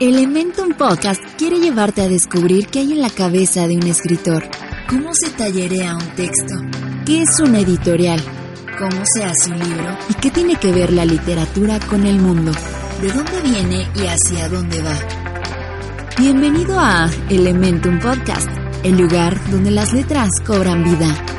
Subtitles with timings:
[0.00, 4.48] Elementum Podcast quiere llevarte a descubrir qué hay en la cabeza de un escritor,
[4.88, 6.54] cómo se tallerea un texto,
[7.04, 8.20] qué es una editorial,
[8.78, 12.52] cómo se hace un libro y qué tiene que ver la literatura con el mundo,
[13.00, 14.98] de dónde viene y hacia dónde va.
[16.18, 18.48] Bienvenido a Elementum Podcast,
[18.82, 21.37] el lugar donde las letras cobran vida.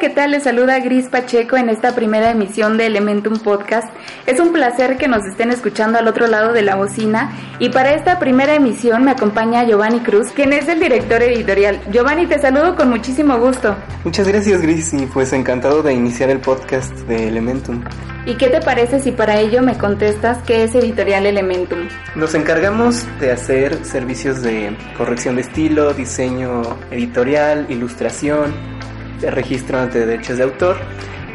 [0.00, 0.30] ¿Qué tal?
[0.30, 3.86] Les saluda Gris Pacheco en esta primera emisión de Elementum Podcast.
[4.26, 7.94] Es un placer que nos estén escuchando al otro lado de la bocina y para
[7.94, 11.82] esta primera emisión me acompaña Giovanni Cruz, quien es el director editorial.
[11.92, 13.76] Giovanni, te saludo con muchísimo gusto.
[14.02, 17.84] Muchas gracias Gris y pues encantado de iniciar el podcast de Elementum.
[18.24, 21.88] ¿Y qué te parece si para ello me contestas qué es Editorial Elementum?
[22.14, 28.79] Nos encargamos de hacer servicios de corrección de estilo, diseño editorial, ilustración,
[29.22, 30.76] registro de derechos de autor.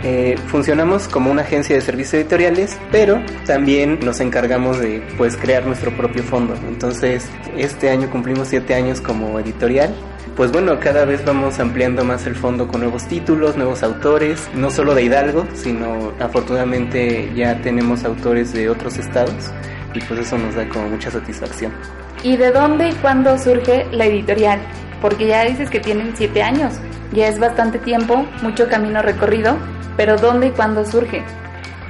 [0.03, 5.65] Eh, funcionamos como una agencia de servicios editoriales, pero también nos encargamos de pues crear
[5.65, 6.53] nuestro propio fondo.
[6.67, 9.93] Entonces, este año cumplimos siete años como editorial.
[10.35, 14.69] Pues bueno, cada vez vamos ampliando más el fondo con nuevos títulos, nuevos autores, no
[14.69, 19.51] solo de Hidalgo, sino afortunadamente ya tenemos autores de otros estados
[19.93, 21.71] y pues eso nos da como mucha satisfacción.
[22.21, 24.59] ¿Y de dónde y cuándo surge la editorial?
[25.01, 26.73] Porque ya dices que tienen siete años.
[27.13, 29.57] Ya es bastante tiempo, mucho camino recorrido,
[29.97, 31.23] pero ¿dónde y cuándo surge?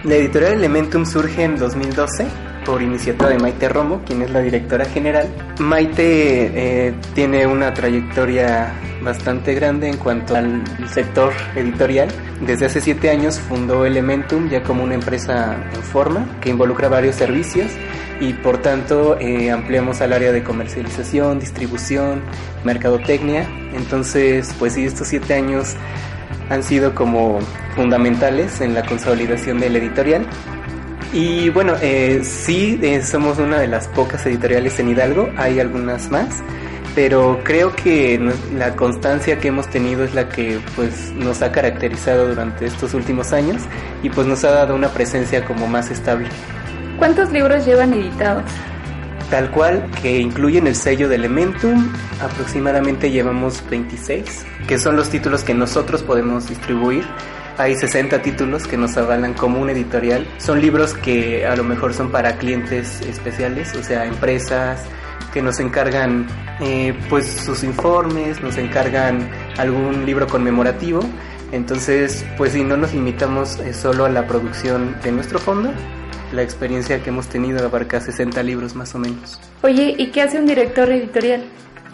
[0.04, 2.28] La editorial Elementum surge en 2012
[2.66, 5.28] por iniciativa de Maite Romo, quien es la directora general.
[5.60, 12.10] Maite eh, tiene una trayectoria bastante grande en cuanto al sector editorial.
[12.42, 17.16] Desde hace siete años fundó Elementum ya como una empresa en forma que involucra varios
[17.16, 17.72] servicios
[18.20, 22.22] y por tanto eh, ampliamos al área de comercialización, distribución,
[22.64, 23.48] mercadotecnia.
[23.74, 25.76] Entonces, pues sí, estos siete años
[26.50, 27.40] han sido como
[27.76, 30.26] fundamentales en la consolidación del editorial.
[31.14, 36.10] Y bueno, eh, sí, eh, somos una de las pocas editoriales en Hidalgo, hay algunas
[36.12, 36.42] más,
[36.94, 38.20] pero creo que
[38.58, 43.32] la constancia que hemos tenido es la que pues nos ha caracterizado durante estos últimos
[43.32, 43.62] años
[44.04, 46.28] y pues nos ha dado una presencia como más estable.
[46.98, 48.44] ¿Cuántos libros llevan editados?
[49.30, 51.92] Tal cual, que incluyen el sello de Elementum,
[52.22, 57.06] aproximadamente llevamos 26, que son los títulos que nosotros podemos distribuir.
[57.58, 60.26] Hay 60 títulos que nos avalan como un editorial.
[60.38, 64.82] Son libros que a lo mejor son para clientes especiales, o sea, empresas
[65.34, 66.28] que nos encargan
[66.62, 71.02] eh, pues sus informes, nos encargan algún libro conmemorativo.
[71.52, 75.72] Entonces, pues si no nos limitamos eh, solo a la producción de nuestro fondo,
[76.36, 79.40] la experiencia que hemos tenido abarca 60 libros más o menos.
[79.64, 81.44] Oye, ¿y qué hace un director editorial?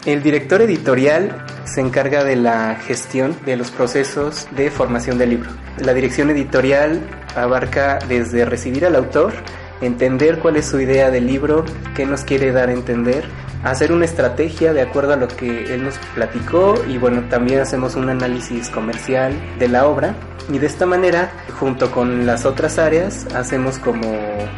[0.04, 5.50] El director editorial se encarga de la gestión de los procesos de formación del libro.
[5.78, 7.00] La dirección editorial
[7.36, 9.32] abarca desde recibir al autor,
[9.80, 11.64] entender cuál es su idea del libro,
[11.94, 13.24] qué nos quiere dar a entender,
[13.62, 17.94] hacer una estrategia de acuerdo a lo que él nos platicó y bueno, también hacemos
[17.94, 20.16] un análisis comercial de la obra
[20.50, 24.10] y de esta manera, junto con las otras áreas, hacemos como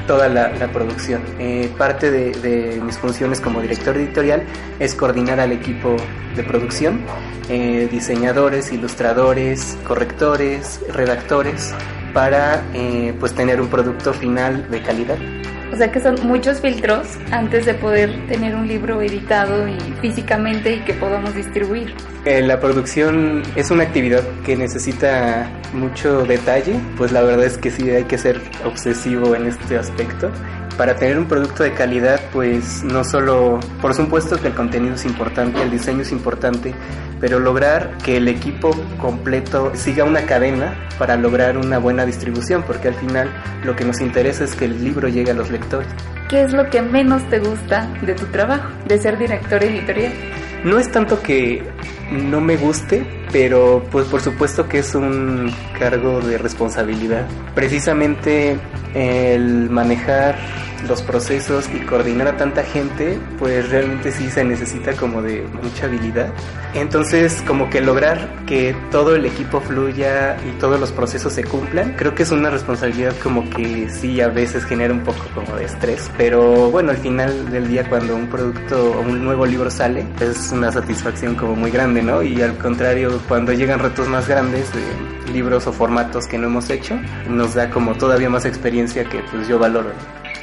[0.07, 1.23] toda la, producción.
[1.39, 4.43] Eh, parte de, mis funciones como director editorial
[4.79, 5.97] es coordinar al equipo
[6.35, 7.01] de producción,
[7.49, 11.75] eh, diseñadores, ilustradores, correctores, redactores,
[12.13, 15.19] para eh, pues tener un producto final de calidad.
[15.75, 20.77] O sea que son muchos filtros antes de poder tener un libro editado y físicamente
[20.77, 21.93] y que podamos distribuir.
[22.25, 27.73] Eh, la producción es una actividad que necesita mucho detalle, pues la verdad es que
[27.73, 30.31] sí hay que ser obsesivo en este aspecto
[30.77, 35.05] para tener un producto de calidad, pues no solo, por supuesto que el contenido es
[35.05, 36.75] importante, el diseño es importante,
[37.21, 38.71] pero lograr que el equipo
[39.01, 43.31] completo siga una cadena para lograr una buena distribución, porque al final
[43.65, 45.89] lo que nos interesa es que el libro llegue a los lectores.
[46.29, 50.13] ¿Qué es lo que menos te gusta de tu trabajo, de ser director editorial?
[50.65, 51.63] No es tanto que
[52.11, 57.27] no me guste, pero pues por supuesto que es un cargo de responsabilidad.
[57.55, 58.57] Precisamente
[58.95, 60.37] el manejar
[60.89, 65.87] los procesos y coordinar a tanta gente, pues realmente sí se necesita como de mucha
[65.87, 66.33] habilidad.
[66.75, 71.95] Entonces, como que lograr que todo el equipo fluya y todos los procesos se cumplan,
[71.97, 75.65] creo que es una responsabilidad como que sí a veces genera un poco como de
[75.65, 80.07] estrés, pero bueno, al final del día cuando un producto o un nuevo libro sale,
[80.21, 82.23] es una satisfacción como muy grande, ¿no?
[82.23, 86.71] Y al contrario, cuando llegan retos más grandes de libros o formatos que no hemos
[86.71, 86.99] hecho,
[87.29, 89.91] nos da como todavía más experiencia que pues yo valoro.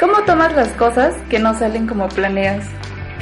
[0.01, 2.65] ¿Cómo tomas las cosas que no salen como planeas?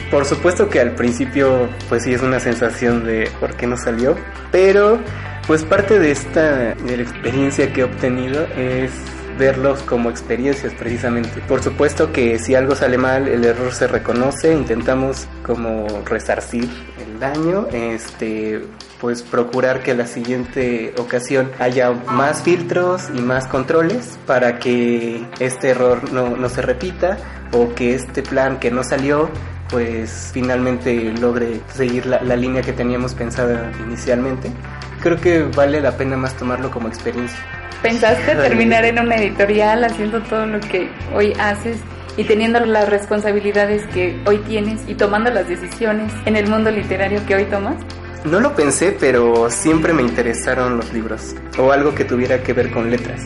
[0.10, 4.16] Por supuesto que al principio pues sí es una sensación de por qué no salió,
[4.50, 4.98] pero
[5.50, 8.92] Pues parte de esta de la experiencia que he obtenido es
[9.40, 11.42] verlos como experiencias precisamente.
[11.48, 16.70] Por supuesto que si algo sale mal, el error se reconoce, intentamos como resarcir
[17.19, 18.62] el daño, este
[19.00, 25.69] pues procurar que la siguiente ocasión haya más filtros y más controles para que este
[25.69, 27.18] error no, no se repita
[27.54, 29.30] o que este plan que no salió
[29.69, 34.51] pues finalmente logre seguir la, la línea que teníamos pensada inicialmente.
[35.01, 37.39] Creo que vale la pena más tomarlo como experiencia.
[37.81, 41.77] ¿Pensaste terminar en una editorial haciendo todo lo que hoy haces
[42.19, 47.25] y teniendo las responsabilidades que hoy tienes y tomando las decisiones en el mundo literario
[47.25, 47.77] que hoy tomas?
[48.25, 52.71] No lo pensé, pero siempre me interesaron los libros o algo que tuviera que ver
[52.71, 53.21] con letras.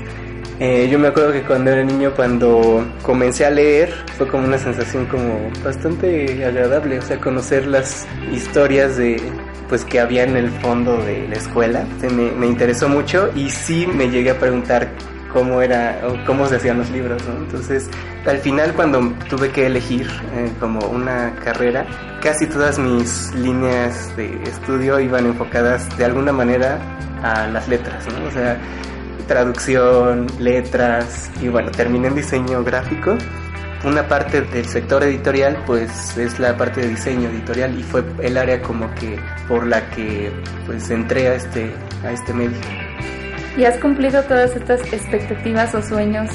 [0.59, 4.59] Eh, yo me acuerdo que cuando era niño, cuando comencé a leer, fue como una
[4.59, 9.19] sensación como bastante agradable, o sea, conocer las historias de
[9.69, 11.83] pues que había en el fondo de la escuela.
[12.03, 14.89] Me, me interesó mucho y sí me llegué a preguntar
[15.33, 17.38] cómo era cómo se hacían los libros, ¿no?
[17.38, 17.89] Entonces,
[18.25, 21.85] al final cuando tuve que elegir eh, como una carrera,
[22.21, 26.80] casi todas mis líneas de estudio iban enfocadas de alguna manera
[27.24, 28.27] a las letras, ¿no?
[28.27, 28.57] O sea,
[29.27, 33.15] traducción, letras y bueno, terminé en diseño gráfico.
[33.83, 38.38] Una parte del sector editorial pues es la parte de diseño editorial y fue el
[38.38, 40.31] área como que por la que
[40.65, 41.74] pues entré a este,
[42.06, 42.82] a este medio.
[43.57, 46.29] ¿Y has cumplido todas estas expectativas o sueños?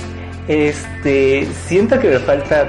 [0.47, 2.69] Este, siento que me falta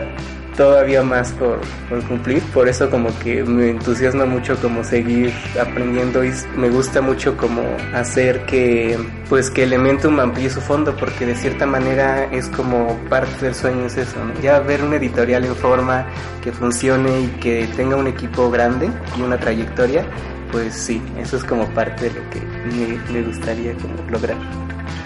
[0.59, 6.21] todavía más por, por, cumplir, por eso como que me entusiasma mucho como seguir aprendiendo
[6.25, 7.61] y me gusta mucho como
[7.93, 8.99] hacer que
[9.29, 13.85] pues que Elementum amplíe su fondo porque de cierta manera es como parte del sueño
[13.85, 16.05] es eso, ya ver un editorial en forma
[16.43, 20.03] que funcione y que tenga un equipo grande y una trayectoria,
[20.51, 24.37] pues sí, eso es como parte de lo que me, me gustaría como lograr.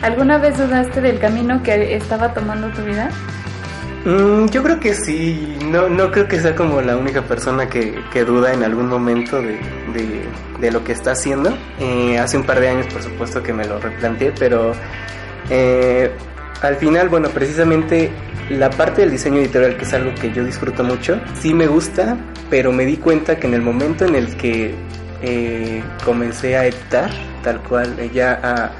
[0.01, 3.09] ¿Alguna vez dudaste del camino que estaba tomando tu vida?
[4.05, 7.97] Mm, yo creo que sí, no, no creo que sea como la única persona que,
[8.11, 9.57] que duda en algún momento de,
[9.93, 10.25] de,
[10.59, 11.55] de lo que está haciendo.
[11.79, 14.73] Eh, hace un par de años por supuesto que me lo replanteé, pero
[15.49, 16.11] eh,
[16.61, 18.11] al final, bueno, precisamente
[18.49, 22.17] la parte del diseño editorial, que es algo que yo disfruto mucho, sí me gusta,
[22.49, 24.75] pero me di cuenta que en el momento en el que
[25.23, 27.09] eh, comencé a editar,
[27.43, 28.71] tal cual, ya a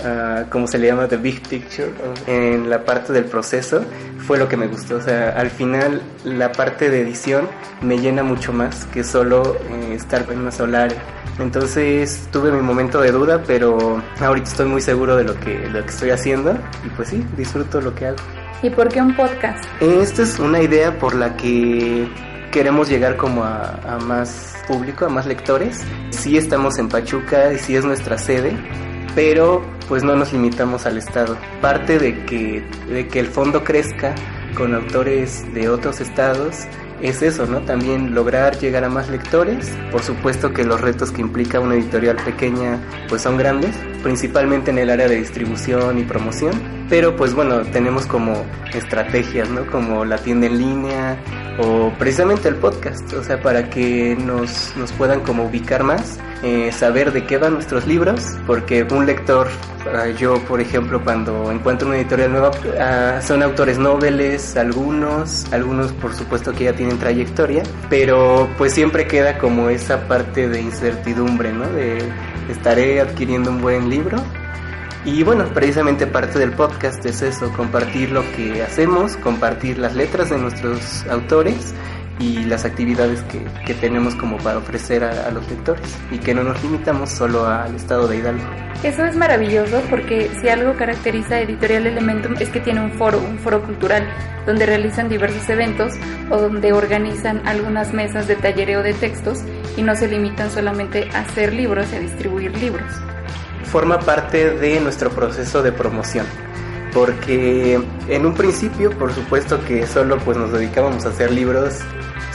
[0.00, 1.92] Uh, como se le llama, the big picture,
[2.26, 3.84] en la parte del proceso,
[4.18, 4.96] fue lo que me gustó.
[4.96, 7.46] O sea, al final la parte de edición
[7.82, 10.98] me llena mucho más que solo eh, estar en una sola área.
[11.38, 15.82] Entonces tuve mi momento de duda, pero ahorita estoy muy seguro de lo que, lo
[15.82, 18.16] que estoy haciendo y pues sí, disfruto lo que hago.
[18.62, 19.64] ¿Y por qué un podcast?
[19.80, 22.08] Esta es una idea por la que
[22.52, 25.80] queremos llegar como a, a más público, a más lectores.
[26.10, 28.56] Sí estamos en Pachuca y sí es nuestra sede,
[29.16, 31.36] pero pues no nos limitamos al estado.
[31.60, 34.14] Parte de que, de que el fondo crezca
[34.54, 36.66] con autores de otros estados
[37.00, 37.62] es eso, ¿no?
[37.62, 39.76] También lograr llegar a más lectores.
[39.90, 42.78] Por supuesto que los retos que implica una editorial pequeña
[43.08, 46.52] pues son grandes, principalmente en el área de distribución y promoción.
[46.88, 49.66] Pero pues bueno, tenemos como estrategias, ¿no?
[49.66, 51.18] Como la tienda en línea
[51.58, 56.70] o precisamente el podcast, o sea, para que nos, nos puedan como ubicar más, eh,
[56.72, 59.48] saber de qué van nuestros libros, porque un lector
[60.18, 66.14] yo, por ejemplo, cuando encuentro una editorial nueva, uh, son autores noveles, algunos, algunos por
[66.14, 71.66] supuesto que ya tienen trayectoria, pero pues siempre queda como esa parte de incertidumbre, ¿no?
[71.68, 71.98] De
[72.48, 74.18] estaré adquiriendo un buen libro.
[75.04, 80.30] Y bueno, precisamente parte del podcast es eso, compartir lo que hacemos, compartir las letras
[80.30, 81.74] de nuestros autores
[82.20, 86.34] y las actividades que, que tenemos como para ofrecer a, a, los lectores y que
[86.34, 88.44] no nos limitamos solo al estado de Hidalgo.
[88.84, 93.18] Eso es maravilloso porque si algo caracteriza a Editorial Elementum es que tiene un foro,
[93.18, 94.08] un foro cultural,
[94.46, 95.94] donde realizan diversos eventos
[96.30, 99.40] o donde organizan algunas mesas de tallereo de textos
[99.76, 102.92] y no se limitan solamente a hacer libros y a distribuir libros.
[103.72, 106.26] Forma parte de nuestro proceso de promoción
[106.92, 111.78] porque en un principio por supuesto que solo pues nos dedicábamos a hacer libros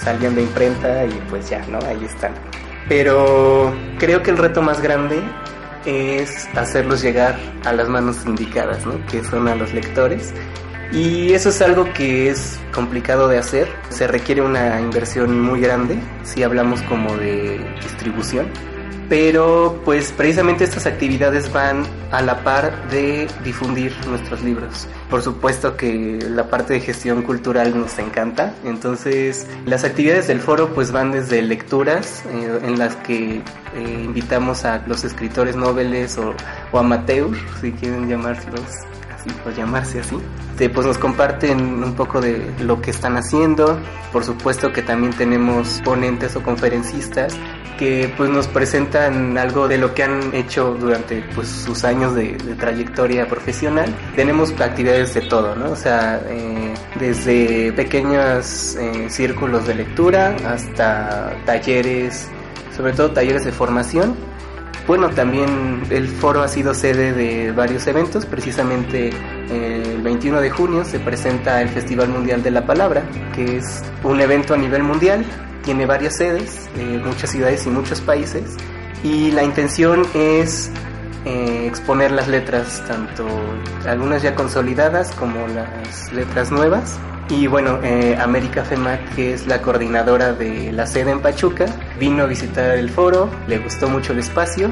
[0.08, 1.80] salían de imprenta y pues ya, ¿no?
[1.80, 2.34] Ahí están.
[2.88, 5.22] Pero creo que el reto más grande
[5.86, 9.06] es hacerlos llegar a las manos indicadas, ¿no?
[9.08, 10.34] Que son a los lectores.
[10.92, 13.68] Y eso es algo que es complicado de hacer.
[13.90, 18.48] Se requiere una inversión muy grande si hablamos como de distribución.
[19.10, 24.88] Pero pues precisamente estas actividades van a la par de difundir nuestros libros.
[25.10, 30.74] Por supuesto que la parte de gestión cultural nos encanta, entonces las actividades del foro
[30.74, 33.42] pues van desde lecturas eh, en las que eh,
[34.04, 36.34] invitamos a los escritores noveles o,
[36.72, 38.88] o amateurs, si quieren llamárselos
[39.28, 40.18] así o llamarse así,
[40.70, 43.80] pues nos comparten un poco de lo que están haciendo.
[44.12, 47.36] Por supuesto que también tenemos ponentes o conferencistas
[47.78, 52.36] que pues nos presentan algo de lo que han hecho durante pues sus años de,
[52.60, 53.94] trayectoria profesional.
[54.16, 55.72] Tenemos actividades de todo, ¿no?
[55.72, 62.30] O sea, eh, desde pequeños eh, círculos de lectura hasta talleres,
[62.76, 64.16] sobre todo talleres de formación.
[64.88, 69.10] Bueno, también el foro ha sido sede de varios eventos, precisamente
[69.50, 73.04] eh, el 21 de junio se presenta el Festival Mundial de la Palabra,
[73.36, 75.26] que es un evento a nivel mundial.
[75.62, 78.56] Tiene varias sedes, eh, muchas ciudades y muchos países,
[79.04, 80.72] y la intención es
[81.26, 83.28] eh, exponer las letras, tanto
[83.86, 86.98] algunas ya consolidadas como las letras nuevas.
[87.30, 91.66] Y bueno, eh, América FEMAT, que es la coordinadora de la sede en Pachuca,
[92.00, 94.72] vino a visitar el foro, le gustó mucho el espacio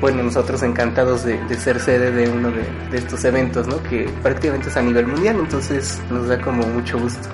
[0.00, 3.82] bueno, nosotros encantados de, ser sede de uno de, de, estos eventos, ¿no?
[3.84, 7.30] Que prácticamente es a nivel mundial, entonces nos da como mucho gusto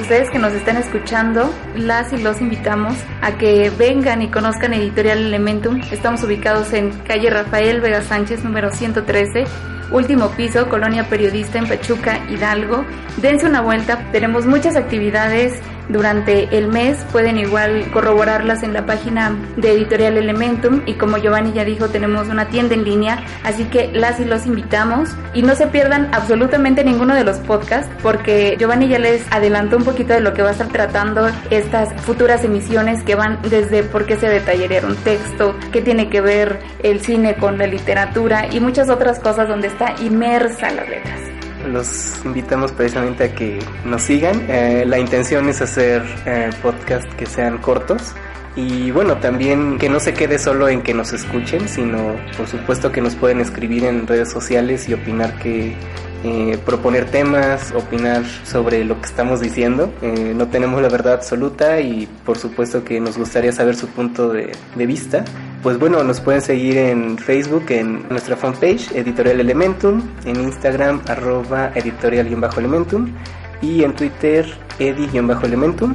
[0.00, 5.18] ustedes que nos están escuchando, las y los invitamos a que vengan y conozcan Editorial
[5.18, 5.80] Elementum.
[5.90, 9.44] Estamos ubicados en calle Rafael Vega Sánchez, número 113
[9.90, 12.84] último piso, Colonia Periodista en Pachuca, Hidalgo.
[13.18, 19.36] Dense una vuelta, tenemos muchas actividades durante el mes, pueden igual corroborarlas en la página
[19.56, 23.90] de Editorial Elementum y como Giovanni ya dijo, tenemos una tienda en línea, así que
[23.92, 28.88] las y los invitamos y no se pierdan absolutamente ninguno de los podcasts porque Giovanni
[28.88, 33.02] ya les adelantó un poquito de lo que va a estar tratando estas futuras emisiones
[33.02, 37.36] que van desde por qué se detallaría un texto, qué tiene que ver el cine
[37.36, 41.23] con la literatura y muchas otras cosas donde está inmersa las letras.
[41.66, 44.46] Los invitamos precisamente a que nos sigan.
[44.48, 48.14] Eh, la intención es hacer eh, podcasts que sean cortos.
[48.56, 52.92] Y bueno, también que no se quede solo en que nos escuchen, sino por supuesto
[52.92, 55.74] que nos pueden escribir en redes sociales y opinar que
[56.24, 59.92] eh, proponer temas, opinar sobre lo que estamos diciendo.
[60.00, 64.32] Eh, no tenemos la verdad absoluta y por supuesto que nos gustaría saber su punto
[64.32, 65.22] de, vista.
[65.62, 71.72] Pues bueno, nos pueden seguir en Facebook, en nuestra fanpage, Editorial Elementum, en Instagram, arroba
[71.74, 73.12] editorial-elementum
[73.60, 74.46] y en Twitter,
[74.78, 75.94] edi-elementum.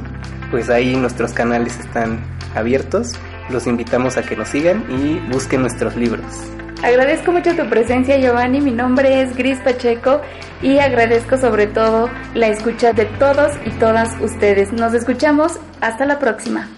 [0.52, 2.20] Pues ahí nuestros canales están
[2.54, 3.14] abiertos.
[3.48, 6.52] Los invitamos a que nos sigan y busquen nuestros libros.
[6.82, 8.60] Agradezco mucho tu presencia, Giovanni.
[8.60, 10.22] Mi nombre es Gris Pacheco
[10.62, 14.72] y agradezco sobre todo la escucha de todos y todas ustedes.
[14.72, 15.52] Nos escuchamos.
[15.80, 16.68] Hasta la próxima.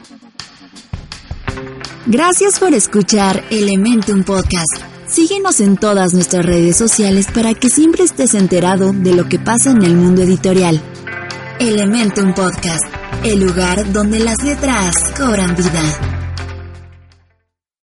[2.07, 4.83] Gracias por escuchar Elementum Podcast.
[5.07, 9.71] Síguenos en todas nuestras redes sociales para que siempre estés enterado de lo que pasa
[9.71, 10.81] en el mundo editorial.
[11.61, 12.85] Elementum Podcast,
[13.23, 16.22] el lugar donde las letras cobran vida.